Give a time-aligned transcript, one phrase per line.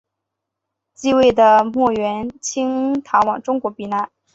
[0.95, 4.09] 继位的莫元清逃往中国避难。